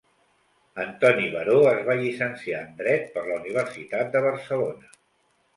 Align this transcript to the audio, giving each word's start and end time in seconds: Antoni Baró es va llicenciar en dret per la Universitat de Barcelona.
Antoni 0.83 1.27
Baró 1.35 1.57
es 1.73 1.83
va 1.89 1.97
llicenciar 2.01 2.63
en 2.69 2.73
dret 2.81 3.07
per 3.19 3.27
la 3.29 3.39
Universitat 3.43 4.11
de 4.17 4.27
Barcelona. 4.29 4.95